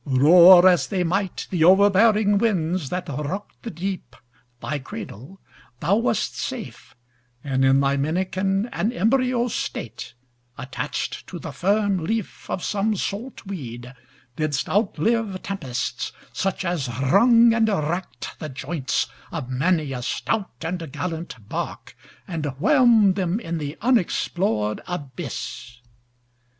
[0.03, 4.15] Roar as they might, the overbearing winds That rock'd the deep,
[4.59, 5.39] thy cradle,
[5.79, 6.95] thou wast safe
[7.43, 10.15] And in thy minikin and embryo state,
[10.57, 13.93] Attach'd to the firm leaf of some salt weed,
[14.37, 20.91] Didst outlive tempests, such as wrung and rack'd The joints of many a stout and
[20.91, 21.95] gallant bark,
[22.27, 25.79] And whelm'd them in the unexplor'd abyss.